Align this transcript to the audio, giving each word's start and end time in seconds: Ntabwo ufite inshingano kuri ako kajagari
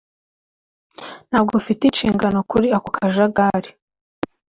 Ntabwo 1.29 1.53
ufite 1.61 1.81
inshingano 1.85 2.39
kuri 2.51 2.67
ako 2.77 2.89
kajagari 2.97 3.69